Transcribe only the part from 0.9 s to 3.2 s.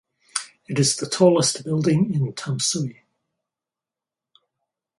the tallest building in Tamsui.